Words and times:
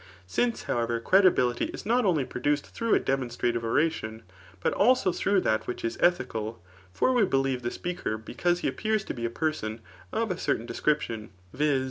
Since, 0.25 0.63
however, 0.63 0.99
credibility 0.99 1.65
is 1.65 1.85
not 1.85 2.05
only 2.05 2.25
produced 2.25 2.65
through 2.73 2.95
a 2.95 2.99
demonstrative 2.99 3.63
oration, 3.63 4.23
but 4.59 4.73
also 4.73 5.11
through 5.11 5.41
that 5.41 5.67
which 5.67 5.85
is 5.85 5.95
ethical; 6.01 6.59
(for 6.91 7.13
we 7.13 7.21
befieve 7.21 7.61
th^ 7.61 7.71
speaker 7.71 8.17
because 8.17 8.61
he 8.61 8.67
appears 8.67 9.03
to 9.03 9.13
be 9.13 9.25
a 9.25 9.29
person 9.29 9.79
of 10.11 10.31
a 10.31 10.39
certain 10.39 10.65
description, 10.65 11.29
viz. 11.53 11.79